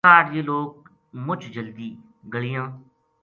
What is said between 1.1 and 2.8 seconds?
مچ جلدی گلیاں